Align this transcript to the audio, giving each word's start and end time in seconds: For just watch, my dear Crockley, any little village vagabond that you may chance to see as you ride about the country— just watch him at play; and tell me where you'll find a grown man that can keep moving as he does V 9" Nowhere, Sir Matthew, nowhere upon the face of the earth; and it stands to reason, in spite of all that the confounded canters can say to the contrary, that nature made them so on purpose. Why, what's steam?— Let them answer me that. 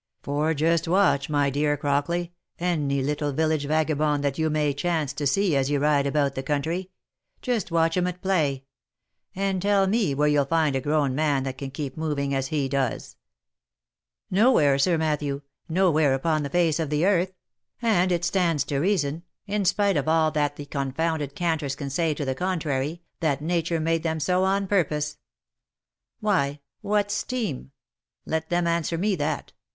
For 0.23 0.55
just 0.55 0.87
watch, 0.87 1.29
my 1.29 1.51
dear 1.51 1.77
Crockley, 1.77 2.31
any 2.57 3.03
little 3.03 3.31
village 3.31 3.65
vagabond 3.67 4.23
that 4.23 4.39
you 4.39 4.49
may 4.49 4.73
chance 4.73 5.13
to 5.13 5.27
see 5.27 5.55
as 5.55 5.69
you 5.69 5.77
ride 5.77 6.07
about 6.07 6.33
the 6.33 6.41
country— 6.41 6.89
just 7.43 7.69
watch 7.69 7.95
him 7.97 8.07
at 8.07 8.19
play; 8.19 8.63
and 9.35 9.61
tell 9.61 9.85
me 9.85 10.15
where 10.15 10.27
you'll 10.27 10.45
find 10.45 10.75
a 10.75 10.81
grown 10.81 11.13
man 11.13 11.43
that 11.43 11.59
can 11.59 11.69
keep 11.69 11.97
moving 11.97 12.33
as 12.33 12.47
he 12.47 12.67
does 12.67 13.15
V 14.31 14.37
9" 14.37 14.43
Nowhere, 14.43 14.79
Sir 14.79 14.97
Matthew, 14.97 15.41
nowhere 15.69 16.15
upon 16.15 16.41
the 16.41 16.49
face 16.49 16.79
of 16.79 16.89
the 16.89 17.05
earth; 17.05 17.33
and 17.79 18.11
it 18.11 18.25
stands 18.25 18.63
to 18.63 18.79
reason, 18.79 19.21
in 19.45 19.65
spite 19.65 19.97
of 19.97 20.07
all 20.07 20.31
that 20.31 20.55
the 20.55 20.65
confounded 20.65 21.35
canters 21.35 21.75
can 21.75 21.91
say 21.91 22.15
to 22.15 22.25
the 22.25 22.33
contrary, 22.33 23.03
that 23.19 23.39
nature 23.39 23.79
made 23.79 24.01
them 24.01 24.19
so 24.19 24.45
on 24.45 24.65
purpose. 24.65 25.19
Why, 26.19 26.59
what's 26.81 27.13
steam?— 27.13 27.69
Let 28.25 28.49
them 28.49 28.65
answer 28.65 28.97
me 28.97 29.15
that. 29.17 29.53